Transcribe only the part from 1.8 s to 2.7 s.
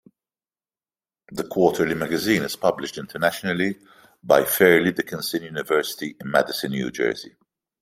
magazine is